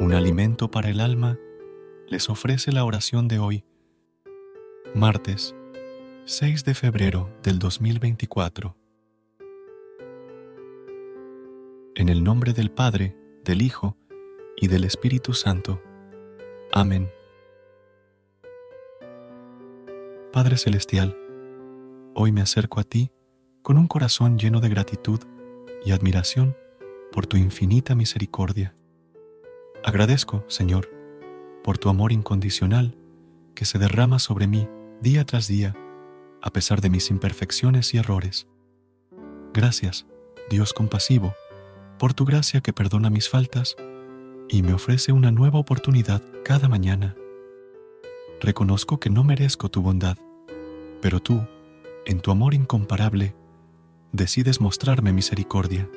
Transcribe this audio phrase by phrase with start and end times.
[0.00, 1.38] Un alimento para el alma
[2.08, 3.64] les ofrece la oración de hoy,
[4.92, 5.54] martes
[6.24, 8.76] 6 de febrero del 2024.
[11.94, 13.96] En el nombre del Padre, del Hijo
[14.56, 15.80] y del Espíritu Santo.
[16.72, 17.08] Amén.
[20.32, 21.16] Padre Celestial,
[22.16, 23.12] hoy me acerco a ti
[23.62, 25.20] con un corazón lleno de gratitud
[25.84, 26.56] y admiración
[27.12, 28.74] por tu infinita misericordia.
[29.84, 30.88] Agradezco, Señor,
[31.62, 32.96] por tu amor incondicional
[33.54, 34.66] que se derrama sobre mí
[35.02, 35.76] día tras día,
[36.40, 38.48] a pesar de mis imperfecciones y errores.
[39.52, 40.06] Gracias,
[40.48, 41.34] Dios compasivo,
[41.98, 43.76] por tu gracia que perdona mis faltas
[44.48, 47.14] y me ofrece una nueva oportunidad cada mañana.
[48.40, 50.16] Reconozco que no merezco tu bondad,
[51.02, 51.46] pero tú,
[52.06, 53.34] en tu amor incomparable,
[54.12, 55.90] decides mostrarme misericordia.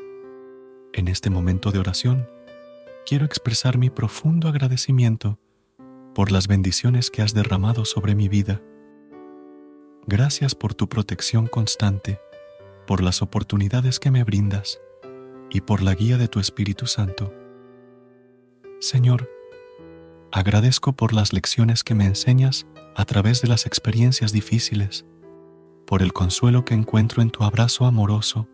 [0.91, 2.27] En este momento de oración,
[3.07, 5.39] quiero expresar mi profundo agradecimiento
[6.13, 8.61] por las bendiciones que has derramado sobre mi vida.
[10.07, 12.19] Gracias por tu protección constante,
[12.85, 14.81] por las oportunidades que me brindas
[15.49, 17.33] y por la guía de tu Espíritu Santo.
[18.81, 19.29] Señor,
[20.33, 25.05] agradezco por las lecciones que me enseñas a través de las experiencias difíciles,
[25.85, 28.49] por el consuelo que encuentro en tu abrazo amoroso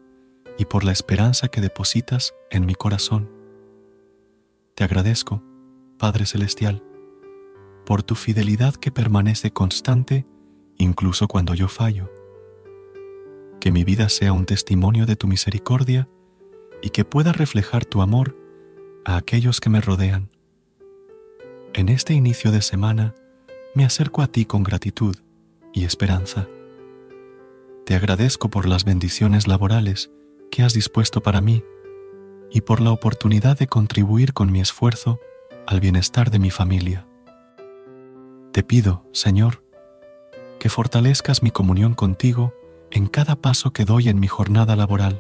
[0.59, 3.43] y por la esperanza que depositas en mi corazón.
[4.75, 5.44] Te agradezco,
[6.00, 6.84] Padre Celestial,
[7.85, 10.25] por tu fidelidad que permanece constante
[10.78, 12.11] incluso cuando yo fallo.
[13.59, 16.09] Que mi vida sea un testimonio de tu misericordia
[16.81, 18.35] y que pueda reflejar tu amor
[19.06, 20.31] a aquellos que me rodean.
[21.73, 23.13] En este inicio de semana
[23.75, 25.16] me acerco a ti con gratitud
[25.72, 26.47] y esperanza.
[27.85, 30.09] Te agradezco por las bendiciones laborales
[30.50, 31.63] que has dispuesto para mí
[32.53, 35.19] y por la oportunidad de contribuir con mi esfuerzo
[35.66, 37.08] al bienestar de mi familia.
[38.52, 39.64] Te pido, Señor,
[40.59, 42.53] que fortalezcas mi comunión contigo
[42.91, 45.19] en cada paso que doy en mi jornada laboral.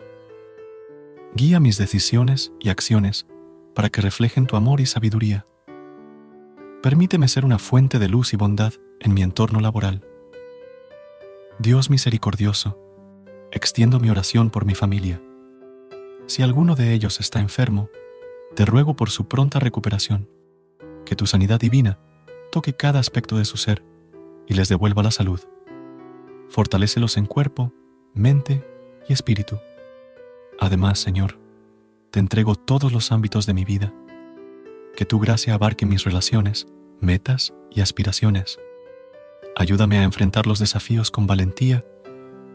[1.33, 3.25] Guía mis decisiones y acciones
[3.73, 5.47] para que reflejen tu amor y sabiduría.
[6.83, 10.05] Permíteme ser una fuente de luz y bondad en mi entorno laboral.
[11.57, 12.77] Dios misericordioso,
[13.51, 15.19] extiendo mi oración por mi familia
[16.25, 17.89] si alguno de ellos está enfermo,
[18.55, 20.29] te ruego por su pronta recuperación,
[21.05, 21.99] que tu sanidad divina
[22.51, 23.83] toque cada aspecto de su ser
[24.47, 25.41] y les devuelva la salud.
[26.49, 27.73] Fortalécelos en cuerpo,
[28.13, 28.65] mente
[29.09, 29.57] y espíritu.
[30.59, 31.39] Además, Señor,
[32.11, 33.91] te entrego todos los ámbitos de mi vida.
[34.95, 36.67] Que tu gracia abarque mis relaciones,
[37.01, 38.59] metas y aspiraciones.
[39.55, 41.83] Ayúdame a enfrentar los desafíos con valentía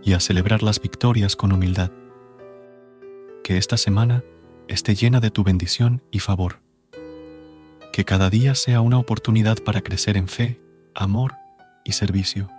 [0.02, 1.90] y a celebrar las victorias con humildad
[3.48, 4.22] que esta semana
[4.68, 6.60] esté llena de tu bendición y favor.
[7.94, 10.60] Que cada día sea una oportunidad para crecer en fe,
[10.94, 11.34] amor
[11.82, 12.50] y servicio.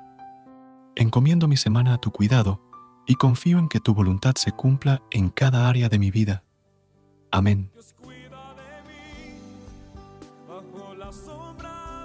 [0.95, 2.59] Encomiendo mi semana a tu cuidado
[3.05, 6.44] y confío en que tu voluntad se cumpla en cada área de mi vida.
[7.30, 7.69] Amén.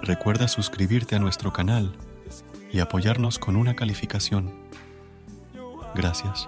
[0.03, 1.97] Recuerda suscribirte a nuestro canal
[2.71, 4.53] y apoyarnos con una calificación.
[5.95, 6.47] Gracias.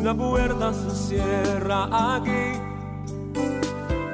[0.00, 2.58] Una puerta se cierra aquí,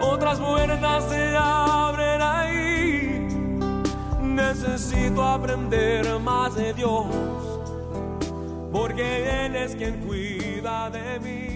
[0.00, 3.28] otras puertas se abren ahí.
[4.20, 7.06] Necesito aprender más de Dios,
[8.72, 11.56] porque Él es quien cuida de mí.